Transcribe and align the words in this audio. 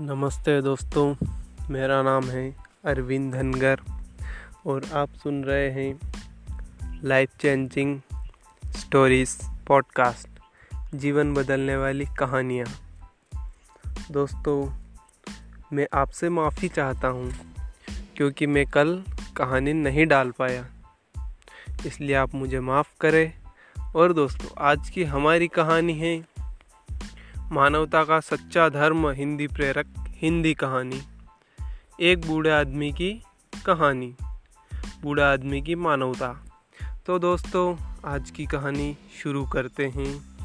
नमस्ते 0.00 0.62
दोस्तों, 0.62 1.26
मेरा 1.70 2.02
नाम 2.02 2.24
है 2.24 2.56
अरविंद 2.84 3.34
धनगर 3.34 3.80
और 4.66 4.84
आप 4.92 5.14
सुन 5.14 5.44
रहे 5.44 5.70
हैं 5.70 6.12
लाइफ 7.04 7.30
चेंजिंग 7.40 8.00
स्टोरीज 8.66 9.38
पॉडकास्ट 9.66 10.28
जीवन 10.94 11.34
बदलने 11.34 11.76
वाली 11.76 12.04
कहानियाँ। 12.04 12.66
दोस्तों, 14.10 14.72
मैं 15.72 15.86
आपसे 15.94 16.28
माफ़ी 16.28 16.68
चाहता 16.68 17.08
हूँ, 17.08 17.32
क्योंकि 18.16 18.46
मैं 18.46 18.66
कल 18.66 19.02
कहानी 19.36 19.72
नहीं 19.72 20.06
डाल 20.06 20.30
पाया। 20.30 20.66
इसलिए 21.86 22.14
आप 22.14 22.34
मुझे 22.34 22.60
माफ़ 22.60 22.88
करें। 23.00 23.32
और 23.96 24.12
दोस्तों, 24.12 24.48
आज 24.58 24.90
की 24.90 25.04
हमारी 25.04 25.48
कहानी 25.48 25.92
है 25.92 26.33
मानवता 27.52 28.04
का 28.04 28.18
सच्चा 28.20 28.68
धर्म, 28.68 29.08
हिंदी 29.08 29.46
प्रेरक, 29.46 29.86
हिंदी 29.98 30.52
कहानी। 30.54 31.00
एक 32.00 32.26
बूढ़े 32.26 32.50
आदमी 32.50 32.92
की 32.92 33.10
कहानी, 33.66 34.14
बूढ़े 35.02 35.22
आदमी 35.22 35.60
की 35.62 35.74
मानवता। 35.74 36.32
तो 37.06 37.18
दोस्तों, 37.18 37.76
आज 38.04 38.30
की 38.30 38.46
कहानी 38.46 38.96
शुरू 39.22 39.44
करते 39.46 39.86
हैं। 39.86 40.38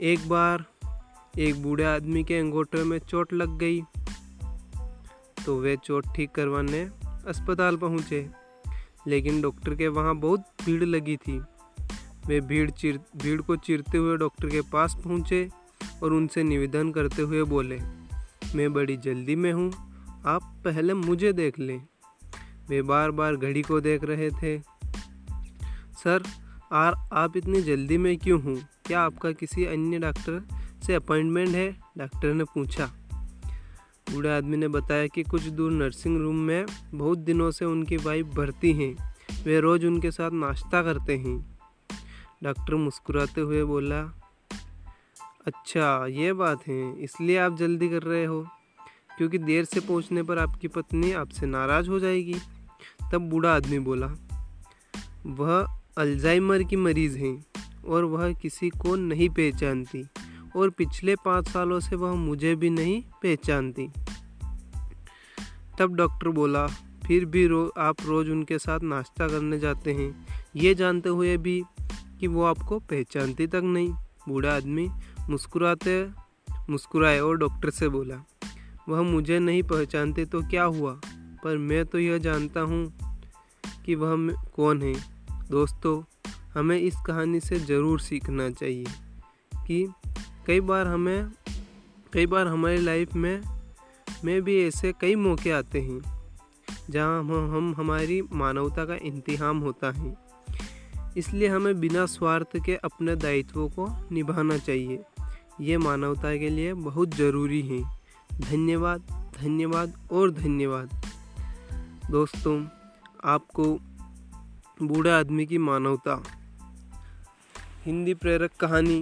एक 0.00 0.28
बार 0.28 0.64
एक 1.38 1.62
बूढ़े 1.62 1.84
आदमी 1.84 2.22
के 2.24 2.38
अंगूठे 2.38 2.84
में 2.84 2.98
चोट 2.98 3.32
लग 3.32 3.58
गई। 3.58 3.82
तो 5.46 5.58
वे 5.60 5.76
चोट 5.76 6.06
ठीक 6.16 6.30
करवाने 6.30 6.80
अस्पताल 7.26 7.76
पहुँचे, 7.76 8.28
लेकिन 9.06 9.40
डॉक्टर 9.42 9.74
के 9.74 9.88
वहाँ 9.88 10.14
बहुत 10.16 10.44
भीड़ 10.64 10.84
लगी 10.84 11.16
थी। 11.16 11.38
वे 12.26 12.40
भीड़ 12.40 12.70
चिर, 12.70 13.00
भीड़ 13.16 13.40
को 13.42 13.56
चिरते 13.56 13.98
हुए 13.98 14.16
डॉक्टर 14.16 14.48
के 14.48 14.60
पास 14.60 14.96
पहुँचे। 15.04 15.48
और 16.02 16.12
उनसे 16.12 16.42
निवेदन 16.42 16.92
करते 16.92 17.22
हुए 17.22 17.42
बोले, 17.42 17.80
मैं 18.54 18.72
बड़ी 18.72 18.96
जल्दी 18.96 19.36
में 19.36 19.52
हूँ, 19.52 19.72
आप 20.26 20.42
पहले 20.64 20.94
मुझे 20.94 21.32
देख 21.32 21.58
लें। 21.58 21.86
वे 22.68 22.82
बार 22.82 23.10
बार 23.10 23.36
घड़ी 23.36 23.62
को 23.62 23.80
देख 23.80 24.04
रहे 24.04 24.30
थे। 24.30 24.58
सर, 26.04 26.22
आर, 26.72 26.94
आप 27.12 27.36
इतनी 27.36 27.62
जल्दी 27.62 27.98
में 27.98 28.18
क्यों 28.18 28.42
हूँ? 28.42 28.62
क्या 28.84 29.00
आपका 29.00 29.32
किसी 29.32 29.64
अन्य 29.64 29.98
डॉक्टर 29.98 30.48
से 30.86 30.94
अपॉइंटमेंट 30.94 31.48
है? 31.48 31.76
डॉक्टर 31.98 32.34
ने 32.34 32.44
पूछा। 32.44 32.86
बूढ़े 34.12 34.36
आदमी 34.36 34.56
ने 34.56 34.68
बताया 34.68 35.06
कि 35.06 35.22
कुछ 35.22 35.42
दूर 35.42 35.72
नर्सिंग 35.72 36.18
रूम 36.18 36.36
में 36.36 36.66
बहुत 36.94 37.18
दिनों 37.18 37.50
से 37.50 37.64
उनकी 37.64 37.96
वाइफ 37.96 38.26
भर्ती 38.26 38.72
हैं। 38.72 39.14
वे 39.44 39.60
रोज़ 39.60 39.86
उनके 39.86 40.10
साथ 40.10 40.30
नाश्ता 40.30 40.82
करते 40.82 41.16
हैं। 41.16 41.58
डॉक्टर 42.44 42.74
मुस्कुराते 42.74 43.40
हुए 43.40 43.64
बोला 43.64 44.23
अच्छा 45.46 46.06
ये 46.06 46.32
बात 46.32 46.66
है, 46.68 47.02
इसलिए 47.02 47.38
आप 47.38 47.56
जल्दी 47.56 47.88
कर 47.88 48.02
रहे 48.02 48.24
हो? 48.24 48.46
क्योंकि 49.18 49.38
देर 49.38 49.64
से 49.64 49.80
पहुँचने 49.80 50.22
पर 50.22 50.38
आपकी 50.38 50.68
पत्नी 50.68 51.12
आपसे 51.12 51.46
नाराज़ 51.46 51.88
हो 51.88 52.00
जाएगी। 52.00 52.34
तब 53.12 53.18
बूढ़ा 53.18 53.54
आदमी 53.54 53.78
बोला, 53.78 54.06
वह 55.26 55.80
अल्जाइमर 55.98 56.62
की 56.62 56.76
मरीज़ 56.76 57.18
हैं 57.18 57.44
और 57.86 58.04
वह 58.04 58.32
किसी 58.32 58.68
को 58.68 58.96
नहीं 58.96 59.28
पहचानती 59.28 60.06
और 60.56 60.70
पिछले 60.70 61.14
पाँच 61.14 61.48
सालों 61.48 61.80
से 61.80 61.96
वह 61.96 62.14
मुझे 62.14 62.54
भी 62.54 62.70
नहीं 62.70 63.02
पहचानती। 63.02 63.88
तब 65.78 65.94
डॉक्टर 65.94 66.28
बोला, 66.28 66.66
फिर 67.06 67.24
भी 67.24 67.46
रो, 67.46 67.72
आप 67.78 67.96
रोज़ 68.04 68.30
उनके 68.30 68.58
साथ 68.58 68.80
नाश्ता 68.80 69.28
करने 69.28 69.58
जाते 69.58 69.92
हैं। 69.92 70.26
ये 70.56 70.74
जानते 70.74 71.08
हुए 71.08 71.36
भी 71.36 71.62
कि 72.20 72.26
वो 72.26 72.44
आपको 72.44 72.78
पहचानती 72.78 73.46
तक 73.46 73.60
नहीं। 73.64 73.94
बूढ़ा 74.28 74.56
आदमी 74.56 74.88
मुस्कुराते, 75.30 76.04
मुस्कुराए 76.70 77.18
और 77.20 77.36
डॉक्टर 77.36 77.70
से 77.70 77.88
बोला, 77.88 78.24
वह 78.88 79.02
मुझे 79.02 79.38
नहीं 79.38 79.62
पहचानते 79.62 80.24
तो 80.24 80.42
क्या 80.42 80.64
हुआ? 80.64 81.00
पर 81.44 81.58
मैं 81.58 81.84
तो 81.84 81.98
यह 81.98 82.18
जानता 82.18 82.60
हूँ 82.60 82.92
कि 83.86 83.94
वह 83.94 84.16
कौन 84.56 84.82
है। 84.82 84.94
दोस्तों, 85.50 86.02
हमें 86.54 86.78
इस 86.78 86.94
कहानी 87.06 87.40
से 87.40 87.58
ज़रूर 87.58 88.00
सीखना 88.00 88.50
चाहिए 88.50 88.84
कि 89.66 89.86
कई 90.46 90.60
बार 90.60 90.86
हमें, 90.86 91.30
कई 92.12 92.26
बार 92.26 92.46
हमारी 92.46 92.76
लाइफ 92.76 93.14
में 93.14 93.42
में 94.24 94.42
भी 94.42 94.62
ऐसे 94.64 94.92
कई 95.00 95.14
मौके 95.14 95.50
आते 95.50 95.80
हैं 95.80 96.00
जहाँ 96.90 97.20
हम 97.20 97.50
हम 97.56 97.74
हमारी 97.78 98.20
मानवता 98.32 98.84
का 98.84 98.94
इंतहाम 98.94 99.58
होता 99.58 99.90
है। 99.90 100.23
इसलिए 101.16 101.48
हमें 101.48 101.80
बिना 101.80 102.04
स्वार्थ 102.06 102.56
के 102.66 102.76
अपने 102.76 103.16
दायित्वों 103.16 103.68
को 103.68 103.88
निभाना 104.12 104.58
चाहिए। 104.58 105.02
ये 105.60 105.76
मानवता 105.78 106.36
के 106.36 106.48
लिए 106.48 106.72
बहुत 106.74 107.14
ज़रूरी 107.14 107.60
है। 107.62 107.82
धन्यवाद 108.40 109.02
धन्यवाद 109.38 109.92
और 110.12 110.30
धन्यवाद। 110.30 110.90
दोस्तों, 112.10 112.66
आपको 113.24 113.64
बूढ़े 114.82 115.10
आदमी 115.10 115.46
की 115.46 115.58
मानवता। 115.58 116.22
हिंदी 117.84 118.14
प्रेरक 118.14 118.52
कहानी, 118.60 118.98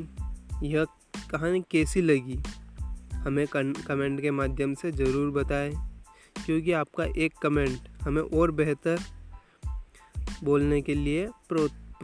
यह 0.63 0.87
कहानी 1.31 1.61
कैसी 1.71 2.03
लगी? 2.03 2.39
हमें 3.15 3.47
कमेंट 3.49 4.21
के 4.21 4.31
माध्यम 4.31 4.75
से 4.75 4.93
ज़रूर 4.93 5.31
बताएँ, 5.33 5.73
क्योंकि 6.37 6.73
आपका 6.73 7.05
एक 7.17 7.35
कमेंट 7.43 7.89
हमें 8.03 8.23
और 8.23 8.51
बेहतर 8.51 9.01
बोलने 10.45 10.81
के 10.83 10.95
लिए 10.95 11.27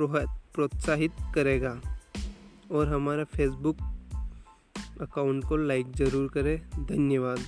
प्रोत्साहित 0.07 1.13
करेगा। 1.35 1.81
और 2.73 2.89
हमारा 2.89 3.25
फेसबुक 3.25 3.77
अकाउंट 5.01 5.45
को 5.45 5.57
लाइक 5.57 5.93
ज़रूर 5.93 6.29
करें। 6.29 6.87
धन्यवाद। 6.87 7.39